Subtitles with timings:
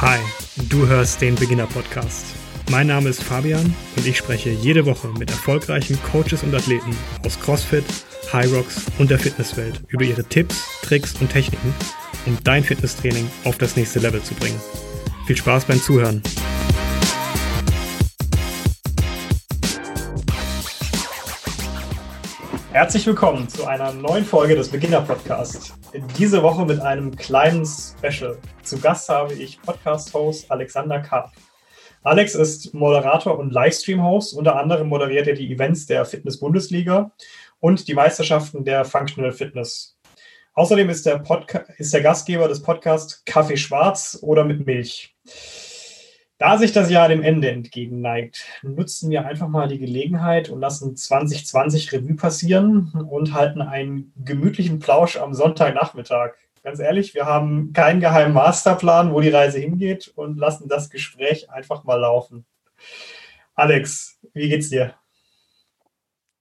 [0.00, 0.20] Hi,
[0.68, 2.26] du hörst den Beginner Podcast.
[2.70, 6.96] Mein Name ist Fabian und ich spreche jede Woche mit erfolgreichen Coaches und Athleten
[7.26, 7.82] aus CrossFit,
[8.32, 11.74] High Rocks und der Fitnesswelt über ihre Tipps, Tricks und Techniken,
[12.26, 14.60] um dein Fitnesstraining auf das nächste Level zu bringen.
[15.26, 16.22] Viel Spaß beim Zuhören.
[22.78, 25.74] Herzlich willkommen zu einer neuen Folge des Beginner Podcasts.
[26.16, 28.38] Diese Woche mit einem kleinen Special.
[28.62, 31.32] Zu Gast habe ich Podcast-Host Alexander Karp.
[32.04, 34.32] Alex ist Moderator und Livestream-Host.
[34.32, 37.10] Unter anderem moderiert er die Events der Fitness-Bundesliga
[37.58, 39.98] und die Meisterschaften der Functional Fitness.
[40.54, 41.24] Außerdem ist der,
[41.78, 45.16] ist der Gastgeber des Podcasts Kaffee Schwarz oder mit Milch.
[46.38, 50.96] Da sich das Jahr dem Ende entgegenneigt, nutzen wir einfach mal die Gelegenheit und lassen
[50.96, 56.34] 2020 Revue passieren und halten einen gemütlichen Plausch am Sonntagnachmittag.
[56.62, 61.50] Ganz ehrlich, wir haben keinen geheimen Masterplan, wo die Reise hingeht und lassen das Gespräch
[61.50, 62.46] einfach mal laufen.
[63.56, 64.94] Alex, wie geht's dir?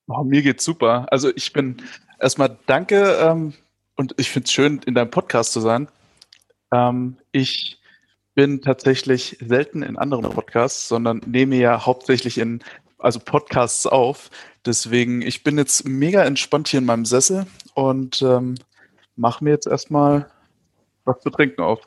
[0.08, 1.08] Oh, mir geht's super.
[1.10, 1.82] Also ich bin
[2.20, 3.54] erstmal danke ähm,
[3.96, 5.88] und ich finde es schön, in deinem Podcast zu sein.
[6.72, 7.80] Ähm, ich
[8.38, 12.62] bin tatsächlich selten in anderen Podcasts, sondern nehme ja hauptsächlich in
[13.00, 14.30] also Podcasts auf.
[14.64, 18.54] Deswegen, ich bin jetzt mega entspannt hier in meinem Sessel und ähm,
[19.16, 20.28] mache mir jetzt erstmal
[21.08, 21.80] was zu trinken auf.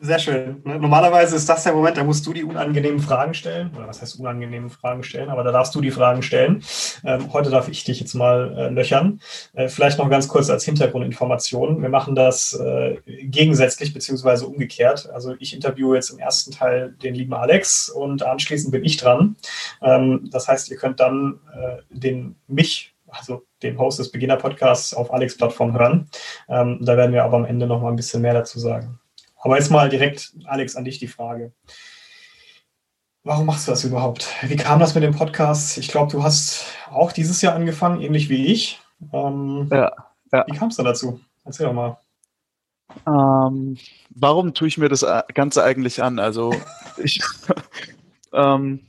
[0.00, 0.62] Sehr schön.
[0.64, 0.78] Ne?
[0.78, 3.70] Normalerweise ist das der Moment, da musst du die unangenehmen Fragen stellen.
[3.76, 5.28] Oder was heißt unangenehmen Fragen stellen?
[5.28, 6.62] Aber da darfst du die Fragen stellen.
[7.04, 9.20] Ähm, heute darf ich dich jetzt mal äh, löchern.
[9.52, 11.82] Äh, vielleicht noch ganz kurz als Hintergrundinformation.
[11.82, 15.10] Wir machen das äh, gegensätzlich beziehungsweise umgekehrt.
[15.12, 19.36] Also ich interviewe jetzt im ersten Teil den lieben Alex und anschließend bin ich dran.
[19.82, 21.38] Ähm, das heißt, ihr könnt dann
[21.90, 26.08] den mich also den Host des Beginner-Podcasts auf Alex Plattform hören.
[26.48, 28.98] Ähm, da werden wir aber am Ende noch mal ein bisschen mehr dazu sagen.
[29.40, 31.52] Aber jetzt mal direkt, Alex, an dich die Frage.
[33.24, 34.28] Warum machst du das überhaupt?
[34.42, 35.78] Wie kam das mit dem Podcast?
[35.78, 38.80] Ich glaube, du hast auch dieses Jahr angefangen, ähnlich wie ich.
[39.12, 39.92] Ähm, ja,
[40.32, 40.44] ja.
[40.46, 41.20] Wie kam es da dazu?
[41.44, 41.98] Erzähl doch mal.
[43.06, 43.78] Ähm,
[44.10, 46.18] warum tue ich mir das Ganze eigentlich an?
[46.18, 46.54] Also
[46.96, 47.20] ich,
[48.32, 48.86] ähm,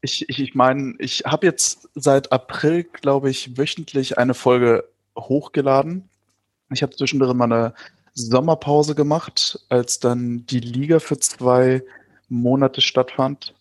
[0.00, 6.08] ich, ich, ich meine, ich habe jetzt seit April, glaube ich, wöchentlich eine Folge hochgeladen.
[6.70, 7.74] Ich habe zwischendrin mal eine
[8.14, 11.82] Sommerpause gemacht, als dann die Liga für zwei
[12.28, 13.54] Monate stattfand.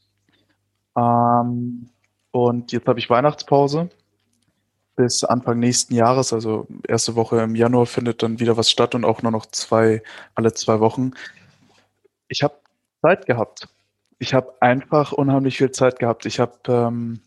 [0.98, 1.90] Ähm,
[2.32, 3.90] und jetzt habe ich Weihnachtspause
[4.96, 9.04] bis Anfang nächsten Jahres, also erste Woche im Januar findet dann wieder was statt und
[9.04, 10.02] auch nur noch zwei,
[10.36, 11.12] alle zwei Wochen.
[12.30, 12.56] Ich habe
[13.02, 13.68] Zeit gehabt
[14.20, 16.26] ich habe einfach unheimlich viel Zeit gehabt.
[16.26, 17.22] Ich habe ähm,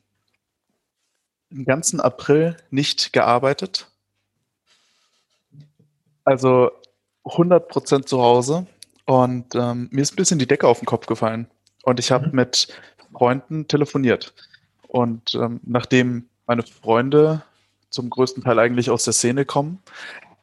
[1.50, 3.90] den ganzen April nicht gearbeitet.
[6.24, 6.70] Also
[7.24, 8.66] 100% zu Hause.
[9.04, 11.48] Und ähm, mir ist ein bisschen die Decke auf den Kopf gefallen.
[11.82, 12.34] Und ich habe mhm.
[12.34, 12.68] mit
[13.12, 14.34] Freunden telefoniert.
[14.86, 17.42] Und ähm, nachdem meine Freunde
[17.90, 19.82] zum größten Teil eigentlich aus der Szene kommen,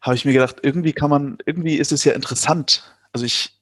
[0.01, 2.83] habe ich mir gedacht, irgendwie kann man, irgendwie ist es ja interessant.
[3.11, 3.55] Also ich,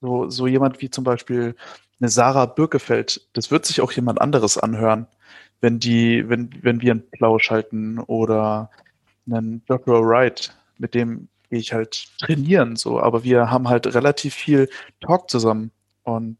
[0.00, 1.54] so, so jemand wie zum Beispiel
[2.00, 5.06] eine Sarah Birkefeld, das wird sich auch jemand anderes anhören,
[5.60, 8.70] wenn die, wenn, wenn wir einen Plausch halten oder
[9.30, 10.06] einen Dr.
[10.06, 14.68] Wright, mit dem gehe ich halt trainieren, so, aber wir haben halt relativ viel
[15.00, 15.70] Talk zusammen
[16.02, 16.38] und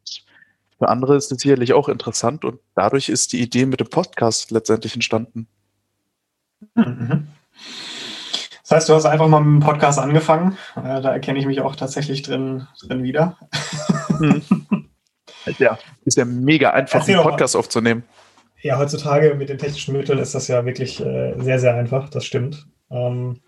[0.79, 4.51] für andere ist es sicherlich auch interessant und dadurch ist die Idee mit dem Podcast
[4.51, 5.49] letztendlich entstanden.
[6.75, 7.29] Mhm.
[8.69, 10.59] Das heißt, du hast einfach mal mit dem Podcast angefangen.
[10.75, 13.39] Äh, da erkenne ich mich auch tatsächlich drin, drin wieder.
[14.19, 14.43] Mhm.
[15.61, 17.61] Ja, ist ja mega einfach, einen Podcast mal.
[17.61, 18.03] aufzunehmen.
[18.63, 22.25] Ja, heutzutage mit den technischen Mitteln ist das ja wirklich äh, sehr, sehr einfach, das
[22.25, 22.67] stimmt.
[22.91, 23.39] Ähm,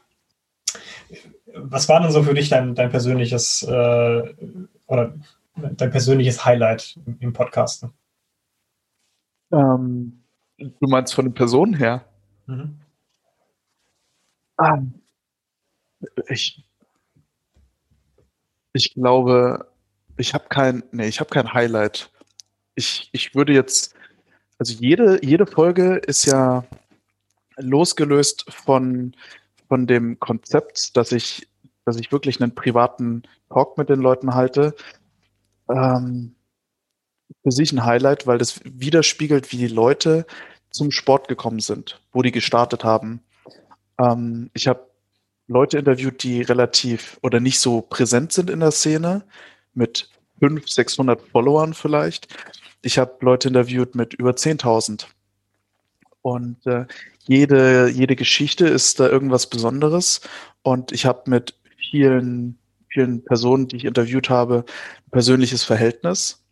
[1.55, 4.23] was war denn so für dich dein, dein persönliches äh,
[4.87, 5.15] oder
[5.57, 7.91] dein persönliches Highlight im Podcasten?
[9.51, 10.23] Ähm,
[10.57, 12.05] du meinst von den Personen her?
[12.47, 12.79] Mhm.
[14.57, 14.79] Ah,
[16.29, 16.65] ich,
[18.73, 19.69] ich glaube,
[20.17, 22.11] ich habe kein, nee, ich habe kein Highlight.
[22.75, 23.95] Ich, ich würde jetzt,
[24.59, 26.65] also jede, jede Folge ist ja
[27.57, 29.15] losgelöst von,
[29.69, 31.49] von dem Konzept, dass ich,
[31.85, 34.75] dass ich wirklich einen privaten Talk mit den Leuten halte.
[35.71, 36.35] Ähm,
[37.43, 40.27] für sich ein Highlight, weil das widerspiegelt, wie die Leute
[40.71, 43.21] zum Sport gekommen sind, wo die gestartet haben.
[43.99, 44.88] Ähm, ich habe
[45.49, 49.25] Leute interviewt, die relativ oder nicht so präsent sind in der Szene,
[49.75, 50.09] mit
[50.41, 52.29] 500, 600 Followern vielleicht.
[52.83, 55.07] Ich habe Leute interviewt mit über 10.000.
[56.23, 56.87] Und äh,
[57.27, 60.21] jede, jede Geschichte ist da irgendwas Besonderes.
[60.63, 61.55] Und ich habe mit
[61.91, 62.59] vielen
[62.99, 64.65] vielen Personen, die ich interviewt habe,
[65.07, 66.45] ein persönliches Verhältnis.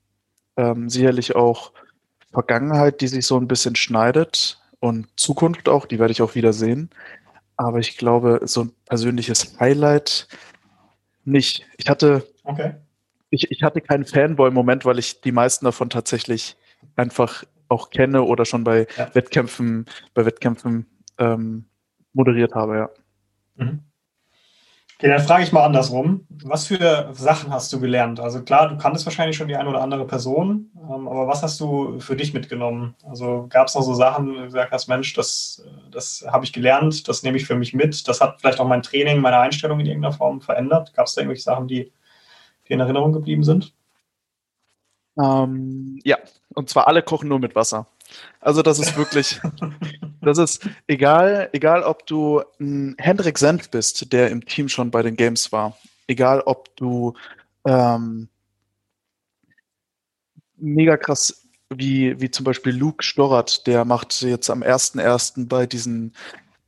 [0.57, 1.73] Ähm, sicherlich auch
[2.33, 6.53] Vergangenheit, die sich so ein bisschen schneidet und Zukunft auch, die werde ich auch wieder
[6.53, 6.91] sehen.
[7.57, 10.29] Aber ich glaube, so ein persönliches Highlight
[11.25, 11.67] nicht.
[11.79, 12.75] Ich hatte, okay.
[13.31, 16.57] ich, ich hatte keinen Fanboy-Moment, weil ich die meisten davon tatsächlich
[16.95, 19.15] einfach auch kenne oder schon bei ja.
[19.15, 20.87] Wettkämpfen, bei Wettkämpfen
[21.19, 21.65] ähm,
[22.13, 22.91] moderiert habe, ja.
[23.57, 23.81] Mhm.
[24.99, 26.27] Okay, dann frage ich mal andersrum.
[26.43, 28.19] Was für Sachen hast du gelernt?
[28.19, 31.61] Also klar, du kanntest wahrscheinlich schon die eine oder andere Person, ähm, aber was hast
[31.61, 32.95] du für dich mitgenommen?
[33.07, 36.55] Also gab es noch so Sachen, wo du gesagt hast, Mensch, das, das habe ich
[36.55, 39.81] gelernt, das nehme ich für mich mit, das hat vielleicht auch mein Training, meine Einstellung
[39.81, 40.95] in irgendeiner Form verändert?
[40.95, 41.93] Gab es da irgendwelche Sachen, die
[42.67, 43.75] dir in Erinnerung geblieben sind?
[45.19, 46.17] Ähm, ja,
[46.55, 47.87] und zwar alle kochen nur mit Wasser.
[48.41, 49.41] Also das ist wirklich,
[50.27, 55.03] das ist egal, egal ob du ein Hendrik Senf bist, der im Team schon bei
[55.03, 55.77] den Games war,
[56.07, 57.15] egal ob du
[57.67, 58.29] ähm,
[60.57, 65.49] mega krass wie, wie zum Beispiel Luke Storrat, der macht jetzt am 1.1.
[65.49, 66.15] bei diesen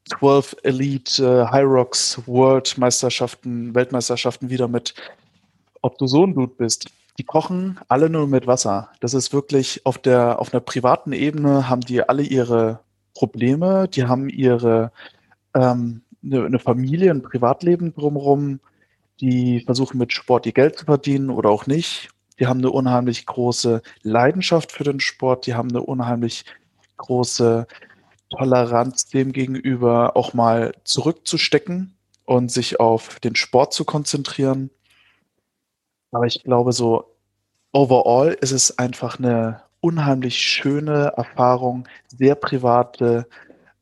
[0.09, 4.95] 12 Elite äh, High Rocks World Meisterschaften, Weltmeisterschaften wieder mit,
[5.83, 8.91] ob du so ein Dude bist, die kochen alle nur mit Wasser.
[9.01, 12.81] Das ist wirklich auf der, auf einer privaten Ebene haben die alle ihre
[13.19, 14.93] Probleme, die haben ihre,
[15.53, 18.61] ähm, eine, eine Familie, ein Privatleben drumherum,
[19.21, 22.11] die versuchen mit Sport ihr Geld zu verdienen oder auch nicht.
[22.39, 26.45] Die haben eine unheimlich große Leidenschaft für den Sport, die haben eine unheimlich
[26.97, 27.67] große
[28.31, 34.71] Toleranz dem gegenüber auch mal zurückzustecken und sich auf den Sport zu konzentrieren.
[36.13, 37.17] Aber ich glaube, so
[37.73, 43.27] overall ist es einfach eine unheimlich schöne Erfahrung, sehr private,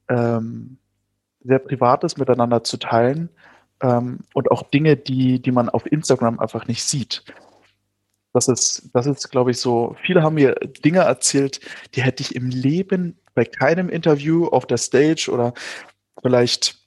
[0.08, 0.78] ähm,
[1.42, 3.28] sehr Privates miteinander zu teilen
[3.80, 7.24] ähm, und auch Dinge, die, die man auf Instagram einfach nicht sieht.
[8.32, 9.96] Das ist, das ist, glaube ich, so.
[10.02, 10.54] Viele haben mir
[10.84, 11.60] Dinge erzählt,
[11.94, 15.54] die hätte ich im Leben bei keinem Interview auf der Stage oder
[16.20, 16.78] vielleicht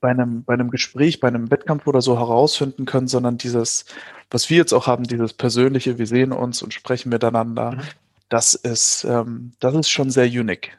[0.00, 3.84] bei einem, bei einem Gespräch, bei einem Wettkampf oder so herausfinden können, sondern dieses,
[4.30, 7.80] was wir jetzt auch haben, dieses persönliche, wir sehen uns und sprechen miteinander, mhm.
[8.28, 10.78] Das ist, ähm, das ist schon sehr unique.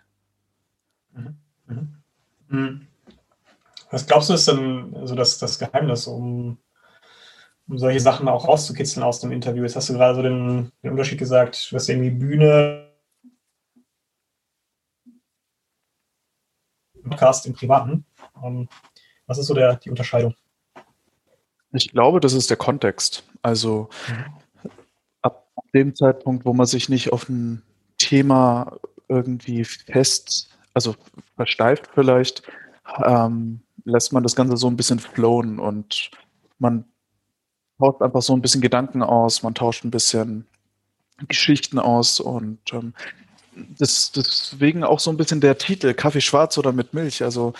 [1.14, 1.38] Mhm.
[1.68, 1.96] Mhm.
[2.48, 2.88] mhm.
[3.92, 6.58] Was glaubst du ist denn also das, das Geheimnis, um,
[7.68, 9.64] um solche Sachen auch rauszukitzeln aus dem Interview?
[9.64, 12.92] Jetzt hast du gerade so den, den Unterschied gesagt, du hast irgendwie Bühne,
[17.04, 18.06] Podcast im Privaten.
[18.44, 18.68] Ähm,
[19.28, 20.36] was ist so der, die Unterscheidung?
[21.72, 23.24] Ich glaube, das ist der Kontext.
[23.42, 24.45] Also mhm.
[25.56, 27.62] Ab dem Zeitpunkt, wo man sich nicht auf ein
[27.98, 30.96] Thema irgendwie fest, also
[31.36, 32.44] versteift vielleicht,
[33.04, 36.12] ähm, lässt man das Ganze so ein bisschen flowen und
[36.60, 36.86] man
[37.80, 40.46] tauscht einfach so ein bisschen Gedanken aus, man tauscht ein bisschen
[41.28, 42.94] Geschichten aus und ähm,
[43.78, 47.24] das, deswegen auch so ein bisschen der Titel Kaffee schwarz oder mit Milch.
[47.24, 47.54] Also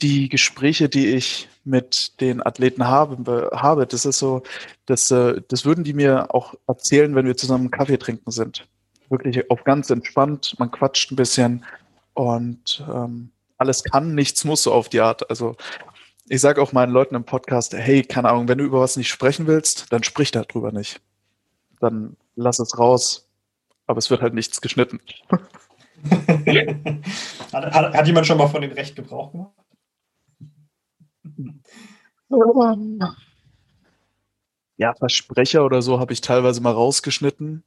[0.00, 4.42] die Gespräche, die ich mit den Athleten habe, habe das ist so,
[4.86, 8.66] das, äh, das würden die mir auch erzählen, wenn wir zusammen Kaffee trinken sind.
[9.10, 11.64] Wirklich auf ganz entspannt, man quatscht ein bisschen
[12.14, 15.28] und ähm, alles kann, nichts muss so auf die Art.
[15.30, 15.56] Also
[16.28, 19.08] ich sage auch meinen Leuten im Podcast, hey, keine Ahnung, wenn du über was nicht
[19.08, 21.00] sprechen willst, dann sprich darüber nicht.
[21.80, 23.28] Dann lass es raus,
[23.86, 25.00] aber es wird halt nichts geschnitten.
[27.52, 29.52] hat, hat, hat jemand schon mal von dem Recht Gebrauch gemacht?
[34.76, 37.64] Ja, Versprecher oder so habe ich teilweise mal rausgeschnitten.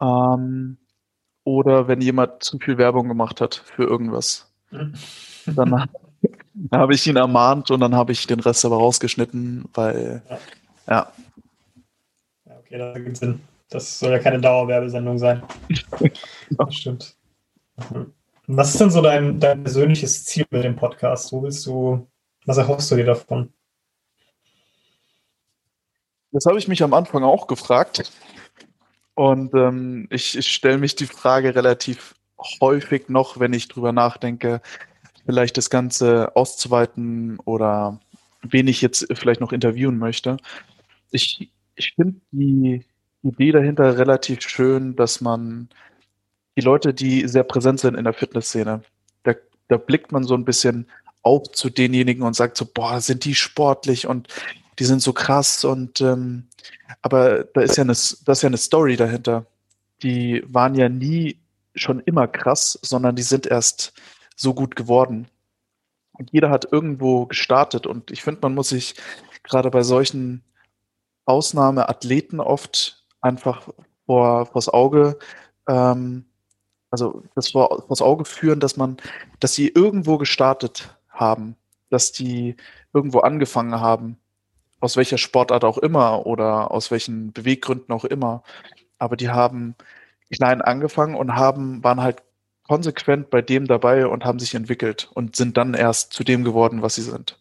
[0.00, 0.78] Ähm,
[1.44, 4.52] oder wenn jemand zu viel Werbung gemacht hat für irgendwas.
[4.70, 5.88] dann,
[6.54, 10.38] dann habe ich ihn ermahnt und dann habe ich den Rest aber rausgeschnitten, weil ja.
[10.88, 11.12] ja.
[12.58, 13.40] okay, das ergibt Sinn.
[13.70, 15.42] Das soll ja keine Dauerwerbesendung sein.
[16.50, 17.16] das stimmt.
[18.46, 21.32] Was ist denn so dein, dein persönliches Ziel mit dem Podcast?
[21.32, 22.06] Wo willst du
[22.44, 23.52] was erhoffst du dir davon?
[26.32, 28.10] Das habe ich mich am Anfang auch gefragt.
[29.14, 32.14] Und ähm, ich, ich stelle mich die Frage relativ
[32.60, 34.62] häufig noch, wenn ich drüber nachdenke,
[35.26, 38.00] vielleicht das Ganze auszuweiten oder
[38.42, 40.38] wen ich jetzt vielleicht noch interviewen möchte.
[41.10, 42.84] Ich, ich finde die
[43.22, 45.68] Idee dahinter relativ schön, dass man
[46.56, 48.82] die Leute, die sehr präsent sind in der Fitnessszene,
[49.22, 49.34] da,
[49.68, 50.86] da blickt man so ein bisschen
[51.22, 54.28] auf zu denjenigen und sagt so, boah, sind die sportlich und
[54.78, 56.48] die sind so krass und ähm,
[57.00, 59.46] aber da ist ja eine, das ist ja eine Story dahinter.
[60.02, 61.38] Die waren ja nie
[61.74, 63.92] schon immer krass, sondern die sind erst
[64.36, 65.28] so gut geworden.
[66.12, 68.94] Und jeder hat irgendwo gestartet und ich finde, man muss sich
[69.42, 70.42] gerade bei solchen
[71.24, 73.68] Ausnahmeathleten oft einfach
[74.06, 75.18] vor, vors Auge,
[75.68, 76.26] ähm,
[76.90, 78.98] also das vor, vors Auge führen, dass man,
[79.40, 81.56] dass sie irgendwo gestartet haben,
[81.90, 82.56] dass die
[82.92, 84.18] irgendwo angefangen haben,
[84.80, 88.42] aus welcher Sportart auch immer oder aus welchen Beweggründen auch immer.
[88.98, 89.76] Aber die haben
[90.30, 92.22] klein angefangen und haben, waren halt
[92.64, 96.82] konsequent bei dem dabei und haben sich entwickelt und sind dann erst zu dem geworden,
[96.82, 97.38] was sie sind.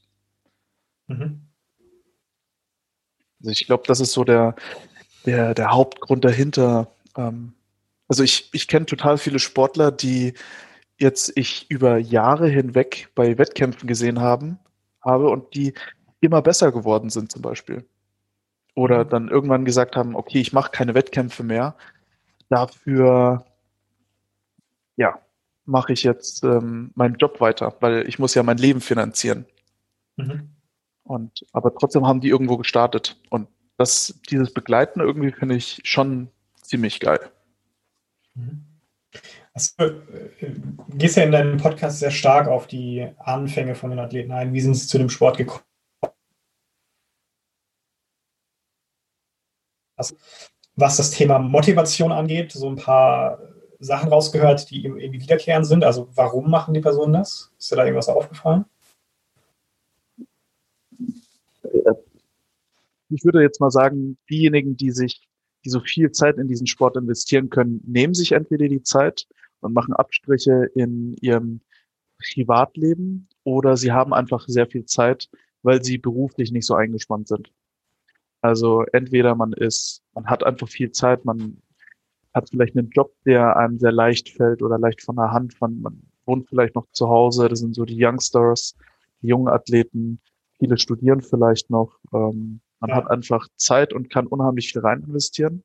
[1.07, 1.47] Mhm.
[3.39, 4.55] Also ich glaube, das ist so der,
[5.25, 6.91] der, der Hauptgrund dahinter.
[7.17, 7.53] Ähm,
[8.07, 10.33] also ich, ich kenne total viele Sportler, die
[11.01, 14.59] jetzt ich über Jahre hinweg bei Wettkämpfen gesehen haben,
[15.01, 15.73] habe und die
[16.19, 17.85] immer besser geworden sind zum Beispiel.
[18.75, 19.09] Oder mhm.
[19.09, 21.75] dann irgendwann gesagt haben, okay, ich mache keine Wettkämpfe mehr.
[22.49, 23.45] Dafür,
[24.95, 25.19] ja,
[25.65, 29.45] mache ich jetzt ähm, meinen Job weiter, weil ich muss ja mein Leben finanzieren.
[30.17, 30.49] Mhm.
[31.03, 33.19] Und aber trotzdem haben die irgendwo gestartet.
[33.29, 36.29] Und das, dieses Begleiten irgendwie finde ich schon
[36.61, 37.19] ziemlich geil.
[38.35, 38.70] Mhm.
[39.53, 40.53] Also, äh,
[40.89, 44.53] gehst ja in deinem Podcast sehr stark auf die Anfänge von den Athleten ein.
[44.53, 45.63] Wie sind sie zu dem Sport gekommen?
[50.75, 53.39] Was das Thema Motivation angeht, so ein paar
[53.79, 55.83] Sachen rausgehört, die irgendwie wiederkehrend sind.
[55.83, 57.51] Also warum machen die Personen das?
[57.59, 58.65] Ist dir da irgendwas aufgefallen?
[63.09, 65.27] Ich würde jetzt mal sagen, diejenigen, die sich,
[65.65, 69.27] die so viel Zeit in diesen Sport investieren können, nehmen sich entweder die Zeit
[69.61, 71.61] und machen Abstriche in ihrem
[72.17, 75.29] Privatleben oder sie haben einfach sehr viel Zeit,
[75.63, 77.51] weil sie beruflich nicht so eingespannt sind.
[78.41, 81.61] Also entweder man ist, man hat einfach viel Zeit, man
[82.33, 85.81] hat vielleicht einen Job, der einem sehr leicht fällt oder leicht von der Hand, man,
[85.81, 88.75] man wohnt vielleicht noch zu Hause, das sind so die Youngsters,
[89.21, 90.19] die jungen Athleten,
[90.57, 91.99] viele studieren vielleicht noch.
[92.13, 92.95] Ähm, man ja.
[92.95, 95.63] hat einfach Zeit und kann unheimlich viel rein investieren.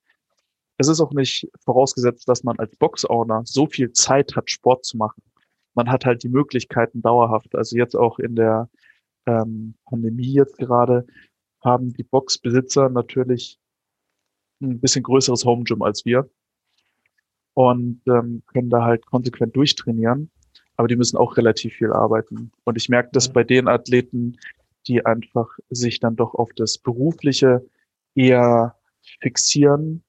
[0.79, 4.97] Es ist auch nicht vorausgesetzt, dass man als Box-Owner so viel Zeit hat, Sport zu
[4.97, 5.23] machen.
[5.75, 7.55] Man hat halt die Möglichkeiten dauerhaft.
[7.55, 8.69] Also jetzt auch in der
[9.27, 11.07] ähm, Pandemie jetzt gerade
[11.63, 13.59] haben die Boxbesitzer natürlich
[14.61, 16.31] ein bisschen größeres Home Gym als wir
[17.55, 20.31] und ähm, können da halt konsequent durchtrainieren.
[20.77, 22.53] Aber die müssen auch relativ viel arbeiten.
[22.65, 24.37] Und ich merke das bei den Athleten,
[24.87, 27.67] die einfach sich dann doch auf das Berufliche
[28.15, 28.77] eher
[29.21, 30.05] fixieren,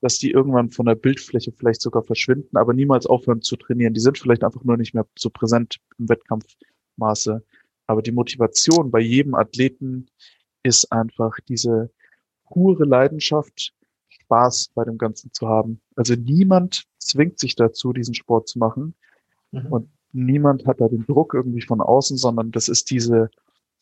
[0.00, 3.94] dass die irgendwann von der Bildfläche vielleicht sogar verschwinden, aber niemals aufhören zu trainieren.
[3.94, 7.44] Die sind vielleicht einfach nur nicht mehr so präsent im Wettkampfmaße.
[7.86, 10.06] Aber die Motivation bei jedem Athleten
[10.62, 11.90] ist einfach diese
[12.44, 13.74] pure Leidenschaft,
[14.08, 15.80] Spaß bei dem Ganzen zu haben.
[15.96, 18.94] Also niemand zwingt sich dazu, diesen Sport zu machen.
[19.50, 19.66] Mhm.
[19.66, 23.30] Und niemand hat da den Druck irgendwie von außen, sondern das ist diese,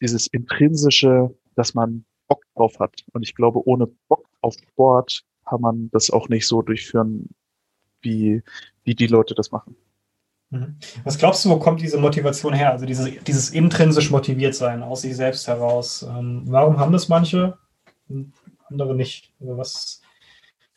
[0.01, 3.05] dieses intrinsische, dass man Bock drauf hat.
[3.13, 7.29] Und ich glaube, ohne Bock auf Sport kann man das auch nicht so durchführen,
[8.01, 8.43] wie,
[8.85, 9.77] wie die Leute das machen.
[10.51, 10.77] Mhm.
[11.05, 12.73] Was glaubst du, wo kommt diese Motivation her?
[12.73, 16.03] Also dieses, dieses intrinsisch motiviert sein aus sich selbst heraus.
[16.03, 17.59] Ähm, warum haben das manche
[18.09, 18.33] und
[18.69, 19.33] andere nicht?
[19.41, 20.01] Also was,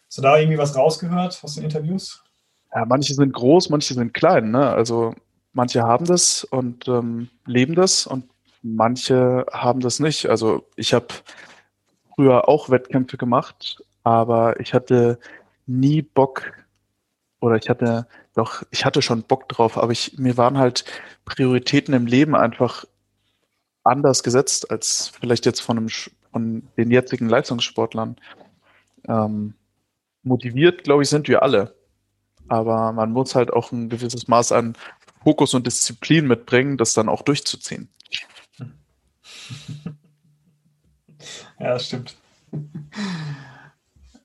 [0.06, 2.24] hast du da irgendwie was rausgehört aus den Interviews?
[2.74, 4.51] Ja, manche sind groß, manche sind klein.
[4.51, 4.70] Ne?
[4.70, 5.13] Also
[5.54, 8.25] manche haben das und ähm, leben das und
[8.62, 10.28] manche haben das nicht.
[10.28, 11.08] Also ich habe
[12.16, 15.20] früher auch Wettkämpfe gemacht, aber ich hatte
[15.65, 16.53] nie Bock
[17.39, 20.86] oder ich hatte doch, ich hatte schon Bock drauf, aber ich, mir waren halt
[21.25, 22.86] Prioritäten im Leben einfach
[23.84, 25.89] anders gesetzt als vielleicht jetzt von, einem,
[26.31, 28.15] von den jetzigen Leistungssportlern.
[29.08, 29.55] Ähm,
[30.24, 31.75] motiviert, glaube ich, sind wir alle.
[32.48, 34.75] Aber man muss halt auch ein gewisses Maß an
[35.24, 37.89] Fokus und Disziplin mitbringen, das dann auch durchzuziehen.
[41.60, 42.15] Ja, das stimmt.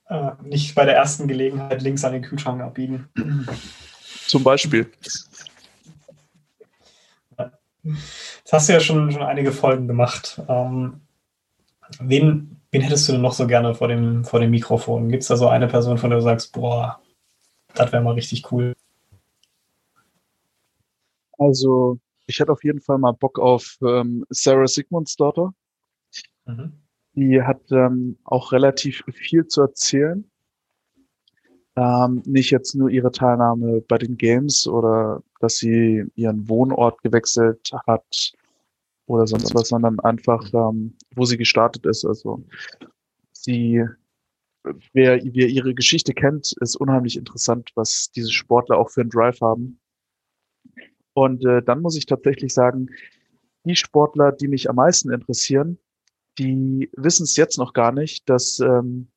[0.08, 3.08] Äh, nicht bei der ersten Gelegenheit links an den Kühlschrank abbiegen.
[4.26, 4.90] Zum Beispiel.
[7.82, 10.40] Jetzt hast du ja schon, schon einige Folgen gemacht.
[10.48, 11.00] Ähm,
[12.00, 15.08] wen, wen hättest du denn noch so gerne vor dem, vor dem Mikrofon?
[15.08, 17.00] Gibt es da so eine Person, von der du sagst, boah,
[17.74, 18.74] das wäre mal richtig cool?
[21.38, 25.52] Also, ich hätte auf jeden Fall mal Bock auf ähm, Sarah Sigmunds Daughter.
[26.46, 26.72] Mhm.
[27.16, 30.30] Die hat ähm, auch relativ viel zu erzählen.
[31.76, 37.70] Ähm, nicht jetzt nur ihre Teilnahme bei den Games oder dass sie ihren Wohnort gewechselt
[37.86, 38.32] hat
[39.06, 42.04] oder sonst was, sondern einfach, ähm, wo sie gestartet ist.
[42.04, 42.44] Also
[43.32, 43.84] sie,
[44.92, 49.40] wer, wer ihre Geschichte kennt, ist unheimlich interessant, was diese Sportler auch für einen Drive
[49.40, 49.78] haben.
[51.14, 52.88] Und äh, dann muss ich tatsächlich sagen,
[53.64, 55.78] die Sportler, die mich am meisten interessieren,
[56.38, 59.08] die wissen es jetzt noch gar nicht, dass, ähm,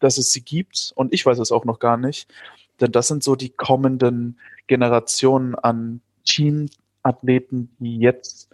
[0.00, 0.92] dass es sie gibt.
[0.94, 2.32] Und ich weiß es auch noch gar nicht.
[2.80, 8.48] Denn das sind so die kommenden Generationen an Teen-Athleten, die jetzt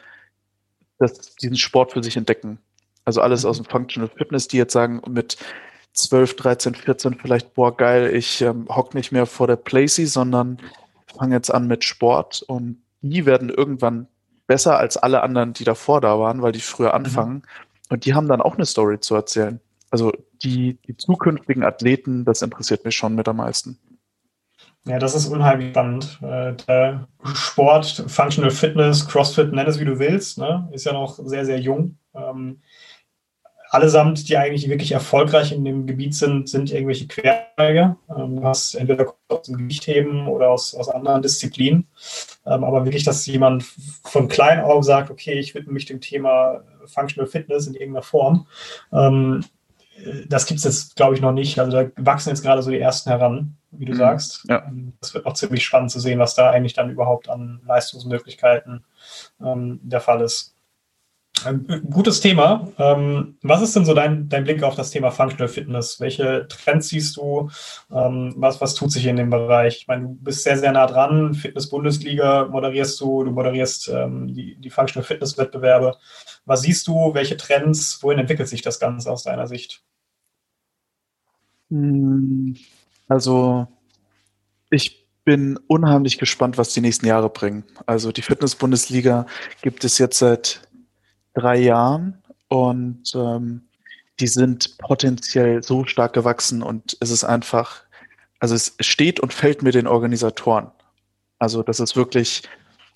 [0.98, 2.58] das, diesen Sport für sich entdecken.
[3.04, 5.38] Also alles aus dem Functional Fitness, die jetzt sagen, mit
[5.94, 10.58] 12, 13, 14 vielleicht, boah, geil, ich ähm, hock nicht mehr vor der Placy, sondern
[11.16, 14.08] fange jetzt an mit Sport und die werden irgendwann
[14.46, 16.94] besser als alle anderen, die davor da waren, weil die früher mhm.
[16.94, 17.34] anfangen.
[17.34, 17.42] Mhm.
[17.88, 19.60] Und die haben dann auch eine Story zu erzählen.
[19.90, 23.78] Also die, die zukünftigen Athleten, das interessiert mich schon mit am meisten.
[24.86, 26.18] Ja, das ist unheimlich spannend.
[26.22, 31.18] Äh, der Sport, Functional Fitness, CrossFit, nenn es wie du willst, ne, ist ja noch
[31.18, 31.98] sehr, sehr jung.
[32.14, 32.60] Ähm,
[33.70, 37.96] allesamt, die eigentlich wirklich erfolgreich in dem Gebiet sind, sind irgendwelche Quersteiger.
[38.08, 41.86] Ähm, du hast entweder aus dem Gewichtheben oder aus, aus anderen Disziplinen.
[42.46, 43.64] Ähm, aber wirklich, dass jemand
[44.04, 48.46] von klein auf sagt, okay, ich widme mich dem Thema Functional Fitness in irgendeiner Form.
[48.92, 49.44] Ähm,
[50.28, 51.58] das gibt es jetzt, glaube ich, noch nicht.
[51.58, 53.98] Also da wachsen jetzt gerade so die ersten heran, wie du mhm.
[53.98, 54.44] sagst.
[54.48, 54.64] Ja.
[54.66, 58.84] Ähm, das wird auch ziemlich spannend zu sehen, was da eigentlich dann überhaupt an Leistungsmöglichkeiten
[59.44, 60.54] ähm, der Fall ist.
[61.90, 62.68] Gutes Thema.
[62.78, 66.00] Ähm, was ist denn so dein, dein Blick auf das Thema Functional Fitness?
[66.00, 67.50] Welche Trends siehst du?
[67.90, 69.78] Ähm, was, was tut sich in dem Bereich?
[69.78, 71.34] Ich meine, du bist sehr, sehr nah dran.
[71.34, 75.96] Fitness-Bundesliga moderierst du, du moderierst ähm, die, die Functional Fitness-Wettbewerbe.
[76.44, 77.14] Was siehst du?
[77.14, 77.98] Welche Trends?
[78.02, 79.82] Wohin entwickelt sich das Ganze aus deiner Sicht?
[81.70, 82.56] Hm,
[83.06, 83.68] also,
[84.70, 87.64] ich bin unheimlich gespannt, was die nächsten Jahre bringen.
[87.84, 89.26] Also, die Fitness-Bundesliga
[89.60, 90.62] gibt es jetzt seit
[91.38, 93.62] drei Jahren und ähm,
[94.20, 97.82] die sind potenziell so stark gewachsen und es ist einfach,
[98.40, 100.70] also es steht und fällt mit den Organisatoren.
[101.38, 102.42] Also das ist wirklich,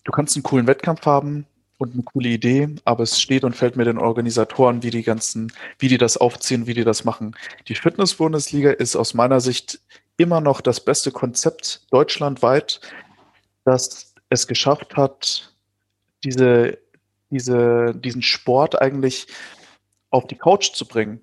[0.05, 1.47] du kannst einen coolen Wettkampf haben
[1.79, 5.53] und eine coole Idee, aber es steht und fällt mit den Organisatoren, wie die ganzen,
[5.79, 7.37] wie die das aufziehen, wie die das machen.
[7.69, 9.81] Die Fitness-Bundesliga ist aus meiner Sicht
[10.17, 12.81] immer noch das beste Konzept deutschlandweit,
[13.65, 15.53] das es geschafft hat,
[16.25, 16.79] diese
[17.33, 19.27] diese, diesen Sport eigentlich
[20.11, 21.21] auf die Couch zu bringen.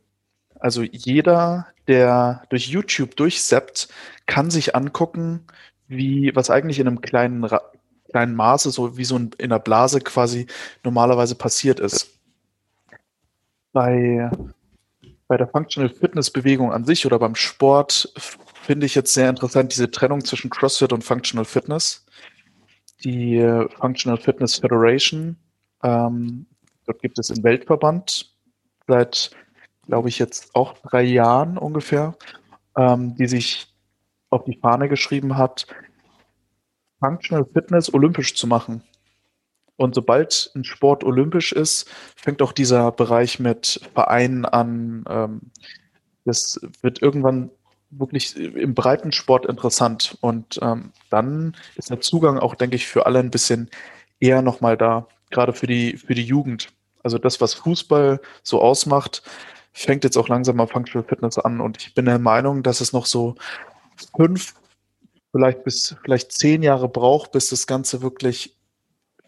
[0.59, 3.87] Also jeder, der durch YouTube durchseppt,
[4.25, 5.45] kann sich angucken,
[5.87, 7.47] wie, was eigentlich in einem kleinen,
[8.09, 10.47] kleinen Maße, so wie so in, in einer Blase quasi
[10.83, 12.19] normalerweise passiert ist.
[13.71, 14.29] Bei,
[15.27, 18.11] bei der Functional Fitness Bewegung an sich oder beim Sport
[18.63, 22.05] finde ich jetzt sehr interessant diese Trennung zwischen CrossFit und Functional Fitness.
[23.03, 23.39] Die
[23.79, 25.37] Functional Fitness Federation
[25.83, 26.45] ähm,
[26.85, 28.33] dort gibt es einen Weltverband
[28.87, 29.31] seit,
[29.87, 32.15] glaube ich, jetzt auch drei Jahren ungefähr,
[32.75, 33.67] ähm, die sich
[34.29, 35.67] auf die Fahne geschrieben hat,
[36.99, 38.83] Functional Fitness olympisch zu machen.
[39.77, 45.05] Und sobald ein Sport olympisch ist, fängt auch dieser Bereich mit Vereinen an.
[45.07, 45.41] Ähm,
[46.25, 47.49] das wird irgendwann
[47.89, 50.17] wirklich im Breitensport interessant.
[50.19, 53.69] Und ähm, dann ist der Zugang auch, denke ich, für alle ein bisschen
[54.19, 56.69] eher nochmal da gerade für die, für die Jugend.
[57.03, 59.23] Also das, was Fußball so ausmacht,
[59.73, 61.61] fängt jetzt auch langsam am Functional Fitness an.
[61.61, 63.35] Und ich bin der Meinung, dass es noch so
[64.15, 64.53] fünf,
[65.31, 68.55] vielleicht bis vielleicht zehn Jahre braucht, bis das Ganze wirklich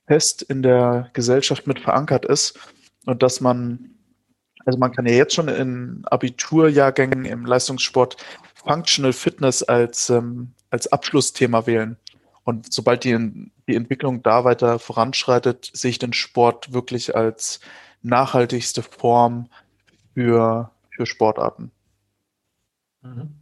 [0.07, 2.59] fest in der Gesellschaft mit verankert ist.
[3.05, 3.91] Und dass man,
[4.65, 8.17] also man kann ja jetzt schon in Abiturjahrgängen im Leistungssport
[8.55, 11.97] Functional Fitness als, ähm, als Abschlussthema wählen.
[12.43, 17.62] Und sobald die, die Entwicklung da weiter voranschreitet, sehe ich den Sport wirklich als
[18.01, 19.49] nachhaltigste Form
[20.13, 21.71] für, für Sportarten.
[23.01, 23.36] Mhm.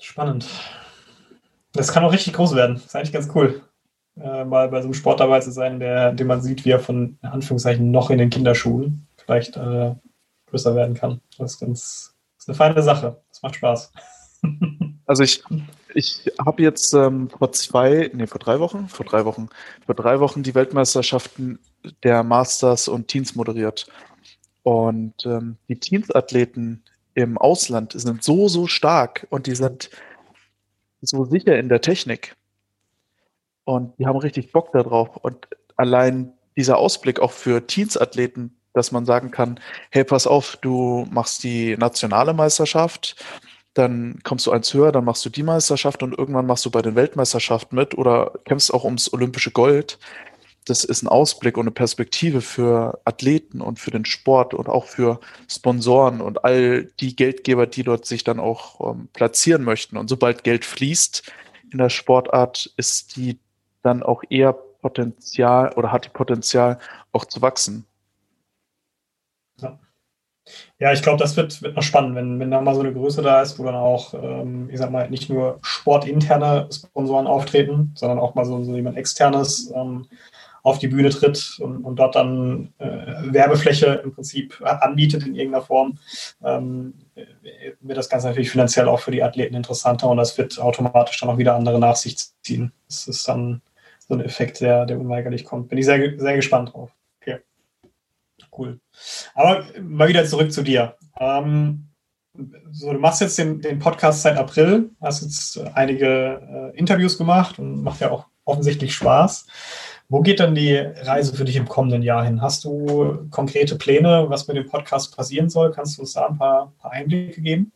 [0.00, 0.46] Spannend.
[1.72, 2.76] Das kann auch richtig groß werden.
[2.76, 3.62] Das ist eigentlich ganz cool,
[4.16, 6.80] äh, mal bei so einem Sport dabei zu sein, der, den man sieht, wie er
[6.80, 9.94] von Anführungszeichen noch in den Kinderschuhen vielleicht äh,
[10.46, 11.20] größer werden kann.
[11.36, 13.20] Das ist ganz, das ist eine feine Sache.
[13.28, 13.92] Das macht Spaß.
[15.06, 15.42] Also ich,
[15.94, 19.48] ich habe jetzt ähm, vor zwei, nee, vor drei Wochen, vor drei Wochen,
[19.86, 21.58] vor drei Wochen die Weltmeisterschaften
[22.02, 23.86] der Masters und Teens moderiert.
[24.62, 26.82] Und ähm, die Teens-Athleten
[27.14, 29.90] im Ausland sind so, so stark und die sind
[31.00, 32.36] so sicher in der Technik.
[33.64, 35.16] Und die haben richtig Bock darauf.
[35.16, 41.06] Und allein dieser Ausblick auch für Teens-Athleten, dass man sagen kann, hey, pass auf, du
[41.10, 43.16] machst die nationale Meisterschaft
[43.78, 46.82] dann kommst du eins höher, dann machst du die Meisterschaft und irgendwann machst du bei
[46.82, 49.98] den Weltmeisterschaften mit oder kämpfst auch ums olympische Gold.
[50.64, 54.84] Das ist ein Ausblick und eine Perspektive für Athleten und für den Sport und auch
[54.86, 59.96] für Sponsoren und all die Geldgeber, die dort sich dann auch ähm, platzieren möchten.
[59.96, 61.32] Und sobald Geld fließt
[61.70, 63.38] in der Sportart, ist die
[63.82, 66.80] dann auch eher Potenzial oder hat die Potenzial
[67.12, 67.86] auch zu wachsen.
[70.78, 73.22] Ja, ich glaube, das wird, wird noch spannend, wenn, wenn da mal so eine Größe
[73.22, 78.18] da ist, wo dann auch, ähm, ich sag mal, nicht nur sportinterne Sponsoren auftreten, sondern
[78.18, 80.06] auch mal so, so jemand externes ähm,
[80.62, 85.64] auf die Bühne tritt und, und dort dann äh, Werbefläche im Prinzip anbietet in irgendeiner
[85.64, 85.98] Form,
[86.44, 86.94] ähm,
[87.80, 91.30] wird das Ganze natürlich finanziell auch für die Athleten interessanter und das wird automatisch dann
[91.30, 92.72] auch wieder andere nach sich ziehen.
[92.86, 93.62] Das ist dann
[94.06, 95.68] so ein Effekt, der, der unweigerlich kommt.
[95.68, 96.90] Bin ich sehr, sehr gespannt drauf.
[98.58, 98.80] Cool.
[99.34, 100.96] Aber mal wieder zurück zu dir.
[101.18, 101.88] Ähm,
[102.70, 107.58] so, du machst jetzt den, den Podcast seit April, hast jetzt einige äh, Interviews gemacht
[107.58, 109.46] und macht ja auch offensichtlich Spaß.
[110.08, 112.40] Wo geht dann die Reise für dich im kommenden Jahr hin?
[112.40, 115.70] Hast du konkrete Pläne, was mit dem Podcast passieren soll?
[115.70, 117.72] Kannst du uns da ein paar, paar Einblicke geben?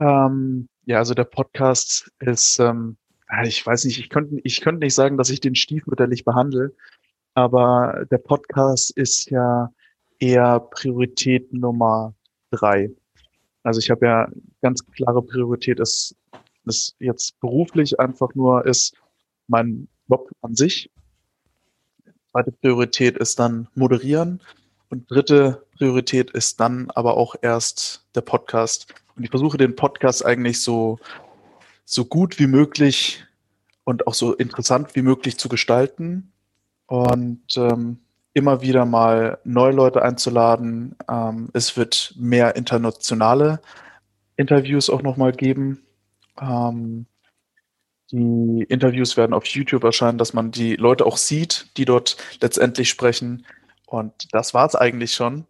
[0.00, 2.96] Ähm, ja, also der Podcast ist, ähm,
[3.44, 6.74] ich weiß nicht, ich könnte ich könnte nicht sagen, dass ich den stiefmütterlich behandle,
[7.34, 9.70] aber der Podcast ist ja
[10.18, 12.14] eher Priorität Nummer
[12.50, 12.90] drei.
[13.62, 14.28] Also ich habe ja
[14.62, 16.14] ganz klare Priorität, dass
[16.66, 18.94] es jetzt beruflich einfach nur ist,
[19.48, 20.90] mein Job an sich.
[22.30, 24.40] Zweite Priorität ist dann moderieren.
[24.88, 28.92] Und dritte Priorität ist dann aber auch erst der Podcast.
[29.16, 30.98] Und ich versuche den Podcast eigentlich so,
[31.84, 33.24] so gut wie möglich
[33.84, 36.32] und auch so interessant wie möglich zu gestalten
[36.90, 37.98] und ähm,
[38.32, 40.96] immer wieder mal neue Leute einzuladen.
[41.08, 43.60] Ähm, es wird mehr internationale
[44.34, 45.84] Interviews auch nochmal geben.
[46.40, 47.06] Ähm,
[48.10, 52.90] die Interviews werden auf YouTube erscheinen, dass man die Leute auch sieht, die dort letztendlich
[52.90, 53.46] sprechen.
[53.86, 55.46] Und das war es eigentlich schon,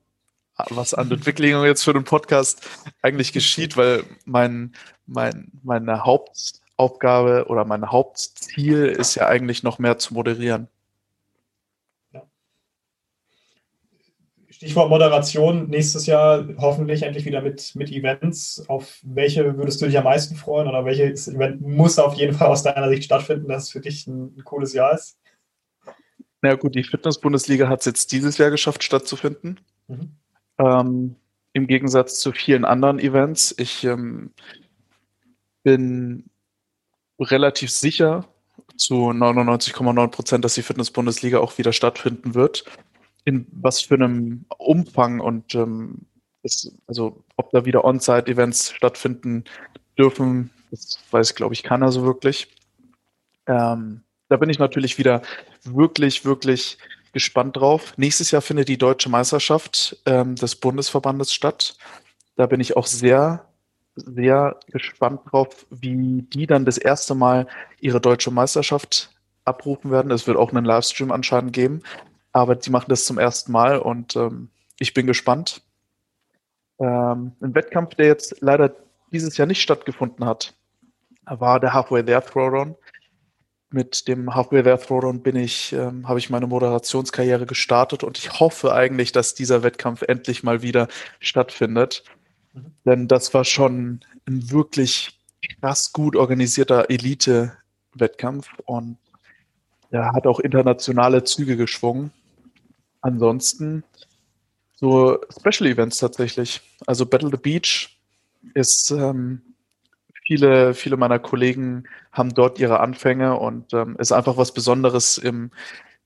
[0.69, 2.69] was an Entwicklung jetzt für den Podcast
[3.01, 4.75] eigentlich geschieht, weil mein,
[5.07, 10.69] mein, meine Hauptaufgabe oder mein Hauptziel ist ja eigentlich noch mehr zu moderieren.
[14.61, 18.63] Stichwort Moderation, nächstes Jahr hoffentlich endlich wieder mit, mit Events.
[18.69, 22.49] Auf welche würdest du dich am meisten freuen oder welches Event muss auf jeden Fall
[22.49, 25.17] aus deiner Sicht stattfinden, dass es für dich ein, ein cooles Jahr ist?
[26.43, 29.61] Na gut, die Fitness-Bundesliga hat es jetzt dieses Jahr geschafft, stattzufinden.
[29.89, 30.11] Mhm.
[30.59, 31.17] Ähm,
[31.55, 33.55] Im Gegensatz zu vielen anderen Events.
[33.57, 34.35] Ich ähm,
[35.63, 36.29] bin
[37.19, 38.27] relativ sicher
[38.77, 42.67] zu 99,9 Prozent, dass die Fitness-Bundesliga auch wieder stattfinden wird
[43.25, 46.07] in was für einem Umfang und ähm,
[46.43, 49.45] das, also ob da wieder On-Site-Events stattfinden
[49.99, 52.49] dürfen, das weiß, glaube ich, keiner so wirklich.
[53.47, 55.23] Ähm, da bin ich natürlich wieder
[55.65, 56.79] wirklich, wirklich
[57.13, 57.95] gespannt drauf.
[57.97, 61.77] Nächstes Jahr findet die deutsche Meisterschaft ähm, des Bundesverbandes statt.
[62.37, 63.47] Da bin ich auch sehr,
[63.97, 67.49] sehr gespannt drauf, wie die dann das erste Mal
[67.81, 69.11] ihre deutsche Meisterschaft
[69.45, 70.13] abrufen werden.
[70.13, 71.83] Es wird auch einen Livestream anscheinend geben.
[72.33, 75.63] Aber die machen das zum ersten Mal und ähm, ich bin gespannt.
[76.79, 78.75] Ähm, ein Wettkampf, der jetzt leider
[79.13, 80.55] dieses Jahr nicht stattgefunden hat,
[81.27, 82.77] war der Halfway There Throwdown.
[83.73, 88.41] Mit dem Halfway There Throwdown bin ich, ähm, habe ich meine Moderationskarriere gestartet und ich
[88.41, 90.89] hoffe eigentlich, dass dieser Wettkampf endlich mal wieder
[91.21, 92.05] stattfindet.
[92.53, 92.75] Mhm.
[92.85, 95.21] Denn das war schon ein wirklich
[95.61, 98.99] krass gut organisierter Elite-Wettkampf und
[99.91, 102.13] er hat auch internationale Züge geschwungen.
[103.01, 103.85] Ansonsten
[104.77, 106.61] so Special Events tatsächlich.
[106.87, 107.99] Also Battle the Beach
[108.55, 109.43] ist, ähm,
[110.27, 115.51] viele, viele meiner Kollegen haben dort ihre Anfänge und ähm, ist einfach was Besonderes im,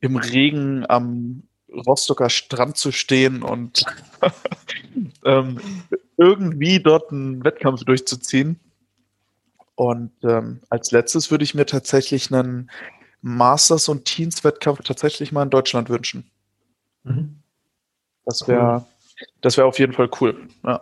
[0.01, 1.43] im Regen am
[1.87, 3.85] Rostocker Strand zu stehen und
[5.25, 5.61] ähm,
[6.17, 8.59] irgendwie dort einen Wettkampf durchzuziehen.
[9.75, 12.71] Und ähm, als letztes würde ich mir tatsächlich einen
[13.23, 16.31] Masters- und Teens-Wettkampf tatsächlich mal in Deutschland wünschen.
[17.05, 17.41] Mhm.
[18.25, 19.27] Das wäre cool.
[19.41, 20.49] das wäre auf jeden Fall cool.
[20.65, 20.81] Ja.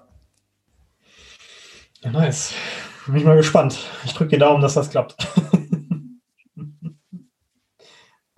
[2.02, 2.54] ja, nice.
[3.06, 3.78] Bin ich mal gespannt.
[4.04, 5.26] Ich drücke die Daumen, dass das klappt.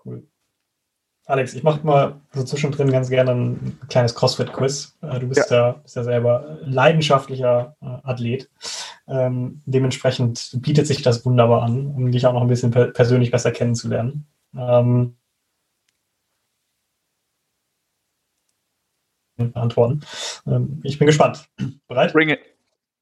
[0.04, 0.26] cool.
[1.26, 4.96] Alex, ich mache mal so zwischendrin ganz gerne ein kleines CrossFit-Quiz.
[5.02, 5.56] Äh, du bist ja.
[5.56, 8.50] ja, bist ja selber leidenschaftlicher äh, Athlet.
[9.06, 13.30] Ähm, dementsprechend bietet sich das wunderbar an, um dich auch noch ein bisschen per persönlich
[13.30, 14.26] besser kennenzulernen.
[14.56, 15.16] Ähm,
[19.36, 20.00] beantworten.
[20.46, 21.48] Ähm, ich bin gespannt.
[21.88, 22.12] Bereit?
[22.12, 22.40] Bring it.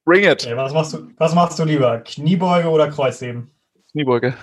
[0.05, 0.45] Bring it.
[0.45, 1.99] Okay, was, machst du, was machst du lieber?
[2.01, 3.51] Kniebeuge oder Kreuzheben?
[3.92, 4.35] Kniebeuge.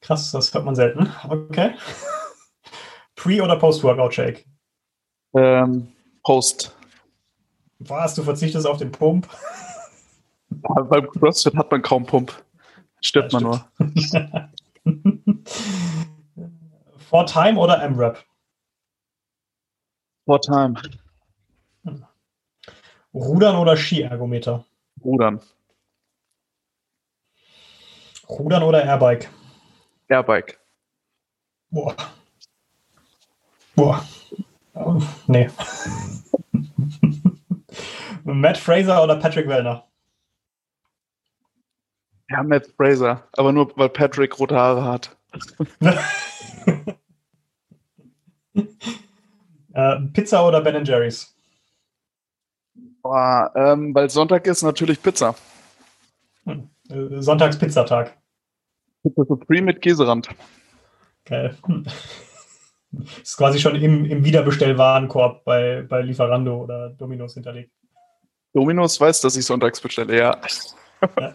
[0.00, 1.10] Krass, das hört man selten.
[1.28, 1.74] Okay.
[3.16, 4.44] Pre- oder Post-Workout-Shake?
[5.34, 5.88] Ähm,
[6.22, 6.76] Post.
[7.78, 8.14] Was?
[8.14, 9.28] Du verzichtest auf den Pump?
[10.50, 12.32] Ja, beim CrossFit hat man kaum Pump.
[13.00, 13.64] Stirbt ja, man nur.
[17.08, 18.24] For Time oder M-Rap?
[20.26, 20.74] For Time.
[23.14, 24.64] Rudern oder Skiergometer?
[25.02, 25.40] Rudern.
[28.28, 29.30] Rudern oder Airbike?
[30.08, 30.58] Airbike.
[31.70, 31.94] Boah.
[33.76, 34.04] Boah.
[34.74, 35.48] Oh, nee.
[38.24, 39.86] Matt Fraser oder Patrick Wellner?
[42.28, 43.22] Ja, Matt Fraser.
[43.36, 45.16] Aber nur, weil Patrick rote Haare hat.
[49.76, 51.36] äh, Pizza oder Ben Jerry's?
[53.02, 55.34] Boah, ähm, weil Sonntag ist natürlich Pizza.
[56.44, 56.68] Hm.
[56.88, 58.16] Äh, Sonntags-Pizzatag.
[59.02, 60.28] Pizza Supreme mit Käserand.
[61.24, 61.56] Geil.
[61.66, 61.84] Hm.
[63.22, 67.70] Ist quasi schon im, im Wiederbestellwarenkorb bei, bei Lieferando oder Dominos hinterlegt.
[68.54, 70.40] Dominos weiß, dass ich sonntags bestelle, ja.
[71.20, 71.34] ja.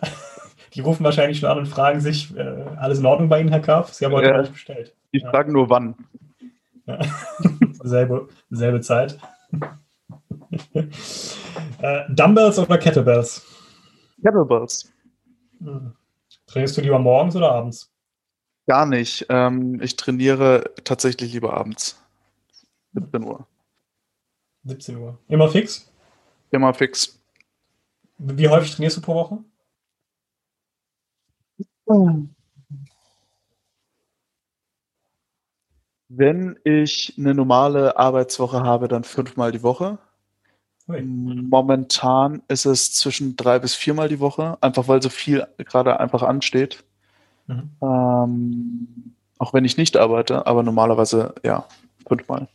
[0.73, 3.59] Die rufen wahrscheinlich schon an und fragen sich, äh, alles in Ordnung bei Ihnen, Herr
[3.59, 3.93] Kaff?
[3.93, 4.41] Sie haben heute ja.
[4.41, 4.95] bestellt.
[5.13, 5.29] Die ja.
[5.29, 5.95] fragen nur wann.
[6.85, 6.99] Ja.
[7.83, 9.19] selbe, selbe Zeit.
[10.73, 13.45] äh, Dumbbells oder Kettlebells?
[14.23, 14.91] Kettlebells.
[15.59, 15.93] Hm.
[16.47, 17.91] Trainierst du lieber morgens oder abends?
[18.67, 19.25] Gar nicht.
[19.29, 22.01] Ähm, ich trainiere tatsächlich lieber abends.
[22.93, 23.47] 17 Uhr.
[24.65, 25.17] 17 Uhr.
[25.27, 25.91] Immer fix?
[26.51, 27.19] Immer fix.
[28.17, 29.39] Wie häufig trainierst du pro Woche?
[36.13, 39.97] Wenn ich eine normale Arbeitswoche habe, dann fünfmal die Woche.
[40.89, 41.01] Ui.
[41.01, 46.23] Momentan ist es zwischen drei bis viermal die Woche, einfach weil so viel gerade einfach
[46.23, 46.83] ansteht.
[47.47, 47.69] Mhm.
[47.81, 51.65] Ähm, auch wenn ich nicht arbeite, aber normalerweise ja,
[52.05, 52.49] fünfmal.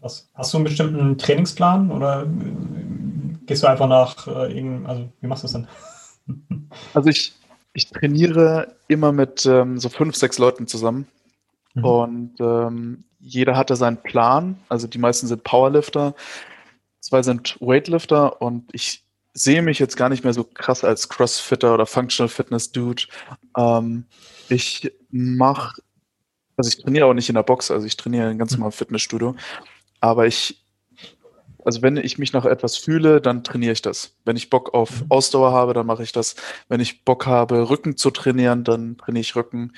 [0.00, 0.30] Was?
[0.32, 2.26] Hast du einen bestimmten Trainingsplan oder
[3.44, 5.68] gehst du einfach nach äh, also wie machst du das denn?
[6.94, 7.34] Also ich,
[7.74, 11.06] ich trainiere immer mit ähm, so fünf, sechs Leuten zusammen.
[11.76, 11.84] Mhm.
[11.84, 14.58] Und ähm, jeder hatte seinen Plan.
[14.68, 16.14] Also die meisten sind Powerlifter,
[17.00, 21.74] zwei sind Weightlifter und ich sehe mich jetzt gar nicht mehr so krass als Crossfitter
[21.74, 23.04] oder Functional Fitness Dude.
[23.56, 24.06] Ähm,
[24.48, 25.82] ich mache,
[26.56, 28.60] also ich trainiere auch nicht in der Box, also ich trainiere in ganz mhm.
[28.60, 29.36] normalen Fitnessstudio.
[30.00, 30.64] Aber ich,
[31.64, 34.14] also wenn ich mich nach etwas fühle, dann trainiere ich das.
[34.24, 35.06] Wenn ich Bock auf mhm.
[35.10, 36.36] Ausdauer habe, dann mache ich das.
[36.68, 39.72] Wenn ich Bock habe, Rücken zu trainieren, dann trainiere ich Rücken.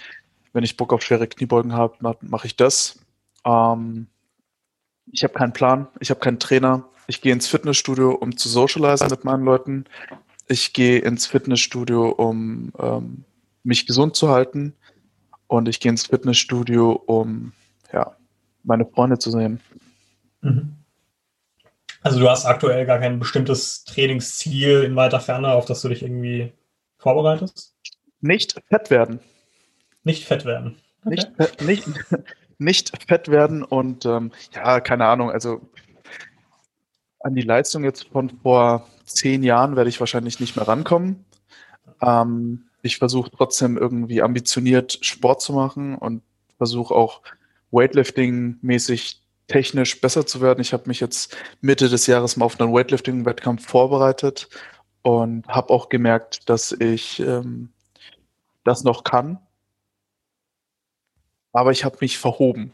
[0.58, 2.98] Wenn ich Bock auf schwere Kniebeugen habe, mache ich das.
[3.44, 4.08] Ähm,
[5.12, 6.88] ich habe keinen Plan, ich habe keinen Trainer.
[7.06, 9.84] Ich gehe ins Fitnessstudio, um zu socialisen mit meinen Leuten.
[10.48, 13.22] Ich gehe ins Fitnessstudio, um ähm,
[13.62, 14.74] mich gesund zu halten.
[15.46, 17.52] Und ich gehe ins Fitnessstudio, um
[17.92, 18.16] ja,
[18.64, 19.60] meine Freunde zu sehen.
[20.40, 20.72] Mhm.
[22.02, 26.02] Also du hast aktuell gar kein bestimmtes Trainingsziel in weiter Ferne, auf das du dich
[26.02, 26.52] irgendwie
[26.96, 27.76] vorbereitest?
[28.20, 29.20] Nicht fett werden.
[30.08, 30.78] Nicht fett werden.
[31.04, 31.22] Okay.
[31.38, 31.88] Nicht, nicht,
[32.58, 35.60] nicht fett werden und ähm, ja, keine Ahnung, also
[37.20, 41.26] an die Leistung jetzt von vor zehn Jahren werde ich wahrscheinlich nicht mehr rankommen.
[42.00, 46.22] Ähm, ich versuche trotzdem irgendwie ambitioniert Sport zu machen und
[46.56, 47.20] versuche auch
[47.70, 49.16] Weightlifting-mäßig
[49.46, 50.62] technisch besser zu werden.
[50.62, 54.48] Ich habe mich jetzt Mitte des Jahres mal auf einen Weightlifting-Wettkampf vorbereitet
[55.02, 57.68] und habe auch gemerkt, dass ich ähm,
[58.64, 59.38] das noch kann
[61.52, 62.72] aber ich habe mich verhoben.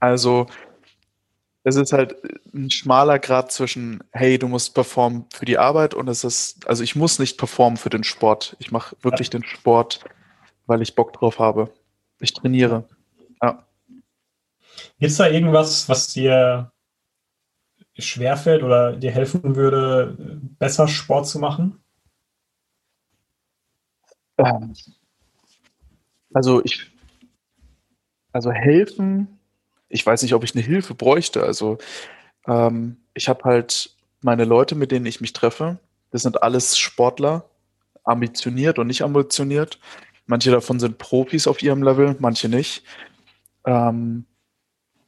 [0.00, 0.46] Also
[1.64, 2.16] es ist halt
[2.52, 6.82] ein schmaler Grad zwischen, hey, du musst performen für die Arbeit und es ist, also
[6.82, 8.56] ich muss nicht performen für den Sport.
[8.58, 9.38] Ich mache wirklich ja.
[9.38, 10.04] den Sport,
[10.66, 11.72] weil ich Bock drauf habe.
[12.18, 12.88] Ich trainiere.
[13.40, 13.64] Ja.
[14.98, 16.72] Gibt es da irgendwas, was dir
[17.96, 20.16] schwerfällt oder dir helfen würde,
[20.58, 21.78] besser Sport zu machen?
[24.38, 24.74] Ähm,
[26.32, 26.91] also ich
[28.32, 29.38] also helfen,
[29.88, 31.42] ich weiß nicht, ob ich eine Hilfe bräuchte.
[31.42, 31.78] Also
[32.46, 35.78] ähm, ich habe halt meine Leute, mit denen ich mich treffe,
[36.10, 37.44] das sind alles Sportler,
[38.04, 39.78] ambitioniert und nicht ambitioniert.
[40.26, 42.84] Manche davon sind Profis auf ihrem Level, manche nicht.
[43.66, 44.24] Ähm,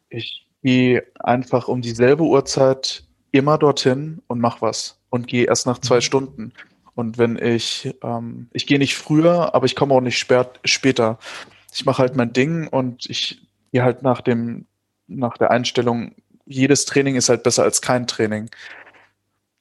[0.08, 5.78] ich gehe einfach um dieselbe Uhrzeit immer dorthin und mache was und gehe erst nach
[5.78, 6.02] zwei mhm.
[6.02, 6.52] Stunden.
[6.94, 11.18] Und wenn ich, ähm, ich gehe nicht früher, aber ich komme auch nicht spät, später
[11.74, 14.66] ich mache halt mein Ding und ich gehe halt nach dem,
[15.08, 16.14] nach der Einstellung,
[16.46, 18.48] jedes Training ist halt besser als kein Training.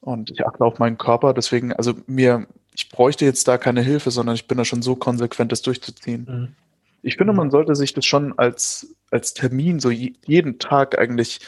[0.00, 4.12] Und ich achte auf meinen Körper, deswegen, also mir, ich bräuchte jetzt da keine Hilfe,
[4.12, 6.26] sondern ich bin da schon so konsequent, das durchzuziehen.
[6.28, 6.56] Mhm.
[7.02, 11.40] Ich finde, man sollte sich das schon als, als Termin so jeden Tag eigentlich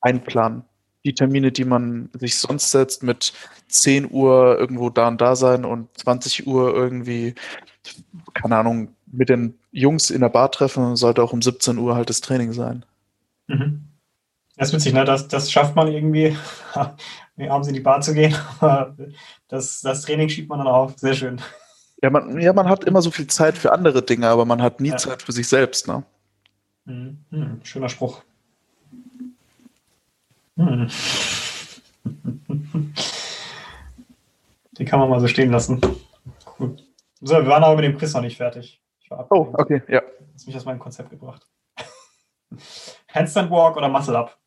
[0.00, 0.64] einplanen.
[1.04, 3.32] Die Termine, die man sich sonst setzt mit
[3.68, 7.34] 10 Uhr irgendwo da und da sein und 20 Uhr irgendwie,
[8.34, 12.10] keine Ahnung, mit den Jungs in der Bar treffen, sollte auch um 17 Uhr halt
[12.10, 12.84] das Training sein.
[13.46, 13.86] Mhm.
[14.56, 15.04] Das ist witzig, ne?
[15.04, 16.36] Das, das schafft man irgendwie,
[17.48, 18.34] abends in die Bar zu gehen.
[19.48, 20.96] Das, das Training schiebt man dann auf.
[20.96, 21.40] Sehr schön.
[22.00, 24.80] Ja man, ja, man hat immer so viel Zeit für andere Dinge, aber man hat
[24.80, 24.96] nie ja.
[24.96, 26.04] Zeit für sich selbst, ne?
[26.86, 28.22] Hm, hm, schöner Spruch.
[30.56, 30.88] Hm.
[34.78, 35.80] Den kann man mal so stehen lassen.
[36.58, 36.76] Cool.
[37.20, 38.80] So, wir waren aber mit dem Quiz noch nicht fertig.
[39.10, 40.02] Oh, okay, ja.
[40.32, 41.46] Das mich aus meinem Konzept gebracht.
[43.08, 44.38] Handstand Walk oder Muscle Up?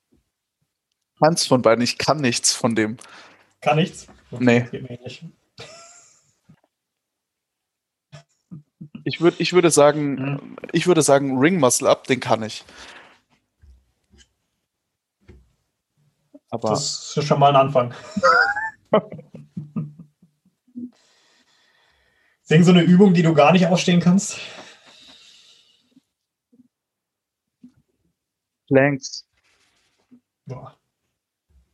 [1.20, 1.84] Keins von beiden.
[1.84, 2.98] Ich kann nichts von dem.
[3.62, 4.08] Kann nichts?
[4.32, 4.68] Nee.
[4.72, 5.26] Nicht.
[9.06, 10.56] Ich, würd, ich würde sagen, mhm.
[10.72, 12.64] ich würde sagen, Ring Muscle Up, den kann ich.
[16.50, 17.94] Aber das ist schon mal ein Anfang.
[22.44, 24.38] Sing so eine Übung, die du gar nicht ausstehen kannst.
[28.68, 29.26] Planks.
[30.46, 30.78] Boah.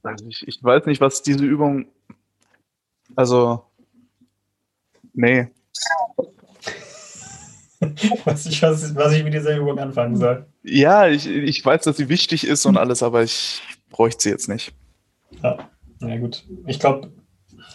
[0.04, 1.88] Also ich, ich weiß nicht, was diese Übung.
[3.16, 3.66] Also.
[5.14, 5.48] Nee.
[8.26, 10.46] weiß nicht, was, was ich mit dieser Übung anfangen soll.
[10.64, 14.50] Ja, ich, ich weiß, dass sie wichtig ist und alles, aber ich bräuchte sie jetzt
[14.50, 14.74] nicht.
[15.42, 16.46] Ja, na gut.
[16.68, 17.12] Ich glaube,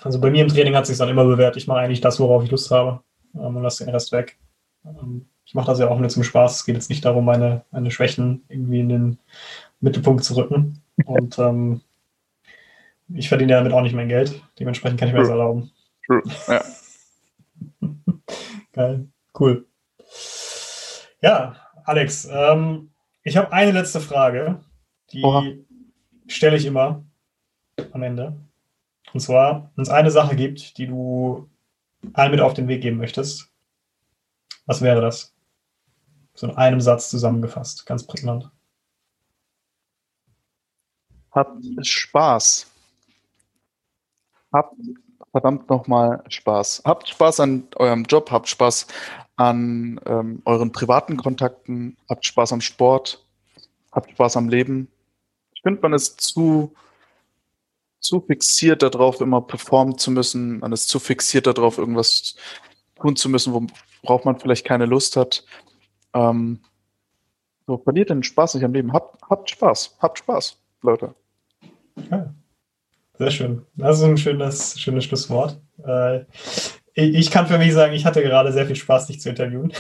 [0.05, 1.57] also bei mir im Training hat sich dann immer bewährt.
[1.57, 3.01] Ich mache eigentlich das, worauf ich Lust habe
[3.35, 4.39] ähm, und lasse den Rest weg.
[4.85, 6.57] Ähm, ich mache das ja auch nur zum Spaß.
[6.57, 9.19] Es geht jetzt nicht darum, meine, meine Schwächen irgendwie in den
[9.81, 10.83] Mittelpunkt zu rücken.
[11.07, 11.81] Und ähm,
[13.13, 14.43] ich verdiene damit auch nicht mein Geld.
[14.59, 15.29] Dementsprechend kann ich mir True.
[15.29, 15.71] das erlauben.
[16.07, 16.23] True.
[16.49, 16.65] Ja.
[18.73, 19.09] Geil.
[19.39, 19.67] Cool.
[21.21, 22.91] Ja, Alex, ähm,
[23.23, 24.61] ich habe eine letzte Frage,
[25.13, 25.65] die
[26.27, 27.05] stelle ich immer
[27.93, 28.37] am Ende.
[29.15, 31.49] Und zwar, wenn es eine Sache gibt, die du
[32.13, 33.49] allen mit auf den Weg geben möchtest,
[34.67, 35.33] was wäre das?
[36.35, 38.51] So in einem Satz zusammengefasst, ganz prägnant.
[41.31, 42.67] Habt Spaß.
[44.53, 44.75] Habt
[45.31, 46.83] verdammt nochmal Spaß.
[46.85, 48.89] Habt Spaß an eurem Job, habt Spaß
[49.37, 53.25] an ähm, euren privaten Kontakten, habt Spaß am Sport,
[53.93, 54.89] habt Spaß am Leben.
[55.55, 56.75] Ich finde, man ist zu,
[58.05, 60.59] zu fixiert darauf, immer performen zu müssen.
[60.59, 62.37] Man ist zu fixiert darauf, irgendwas
[63.01, 63.71] tun zu müssen,
[64.03, 65.45] worauf man vielleicht keine Lust hat.
[66.13, 66.61] Ähm,
[67.67, 68.93] so, verliert den Spaß nicht am Leben.
[68.93, 69.97] Habt, habt Spaß.
[70.01, 71.15] Habt Spaß, Leute.
[72.11, 72.35] Ja.
[73.17, 73.65] Sehr schön.
[73.77, 75.61] Das ist ein schönes, schönes Schlusswort.
[75.87, 76.25] Äh,
[76.95, 79.73] ich kann für mich sagen, ich hatte gerade sehr viel Spaß, dich zu interviewen.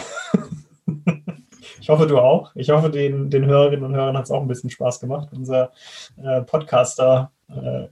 [1.80, 2.52] ich hoffe, du auch.
[2.54, 5.72] Ich hoffe, den, den Hörerinnen und Hörern hat es auch ein bisschen Spaß gemacht, unser
[6.16, 7.86] äh, Podcaster-Jahresabschlussgespräch äh,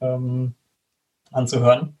[0.00, 0.54] ähm,
[1.32, 1.98] anzuhören.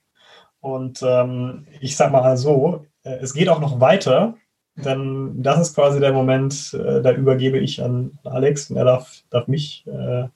[0.60, 4.34] Und ähm, ich sag mal so, äh, es geht auch noch weiter,
[4.76, 9.22] denn das ist quasi der Moment, äh, da übergebe ich an Alex und er darf,
[9.30, 10.28] darf mich äh,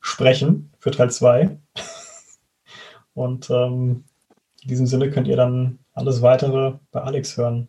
[0.00, 1.58] sprechen für Teil 2.
[3.14, 4.04] Und ähm,
[4.62, 7.68] in diesem Sinne könnt ihr dann alles weitere bei Alex hören.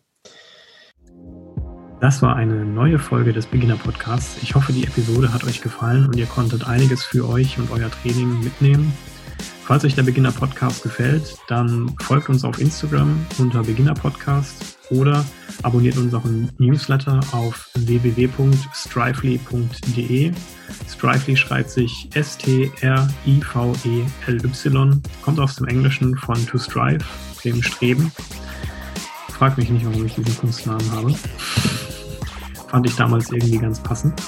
[2.00, 4.42] Das war eine neue Folge des Beginner Podcasts.
[4.42, 7.90] Ich hoffe, die Episode hat euch gefallen und ihr konntet einiges für euch und euer
[7.90, 8.90] Training mitnehmen.
[9.64, 15.26] Falls euch der Beginner Podcast gefällt, dann folgt uns auf Instagram unter Beginner Podcast oder
[15.62, 20.32] abonniert unseren Newsletter auf www.strively.de.
[20.88, 22.62] Strively schreibt sich S-T-R-I-V-E-L-Y,
[25.22, 27.04] kommt aus dem Englischen von to strive,
[27.44, 28.10] dem Streben.
[29.28, 31.14] Frag mich nicht, warum ich diesen Kunstnamen habe.
[32.70, 34.22] Fand ich damals irgendwie ganz passend.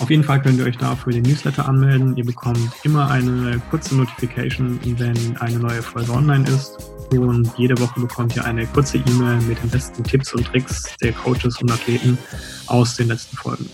[0.00, 2.14] Auf jeden Fall könnt ihr euch da für den Newsletter anmelden.
[2.16, 6.76] Ihr bekommt immer eine kurze Notification, wenn eine neue Folge online ist.
[7.12, 11.12] Und jede Woche bekommt ihr eine kurze E-Mail mit den besten Tipps und Tricks der
[11.12, 12.18] Coaches und Athleten
[12.66, 13.66] aus den letzten Folgen.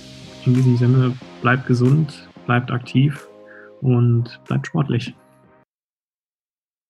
[0.46, 3.26] In diesem Sinne, bleibt gesund, bleibt aktiv
[3.80, 5.14] und bleibt sportlich.